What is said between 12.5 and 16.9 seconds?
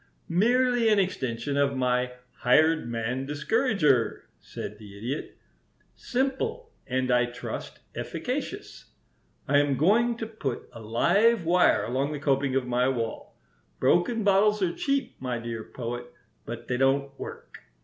of my wall. Broken bottles are cheap, my dear Poet, but they